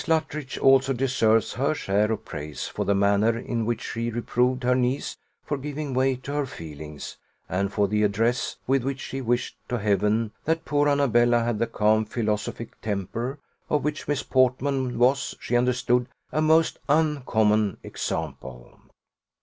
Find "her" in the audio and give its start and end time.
1.53-1.75, 4.63-4.73, 6.33-6.47